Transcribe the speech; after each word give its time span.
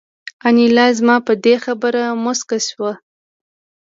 انیلا 0.47 0.85
زما 0.97 1.15
په 1.27 1.33
دې 1.45 1.55
خبره 1.65 2.03
موسکه 2.23 2.57
شوه 2.67 2.91